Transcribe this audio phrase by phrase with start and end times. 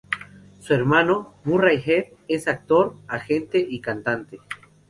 [0.57, 4.39] Su hermano, Murray Head, es actor, agente y cantante.